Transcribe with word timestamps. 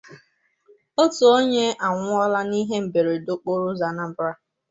Otu 1.01 1.23
Onye 1.35 1.65
Anwụọla 1.87 2.39
n'Ihe 2.49 2.77
Mberede 2.85 3.29
Okporoụzọ 3.35 3.85
n'Anambra 3.91 4.31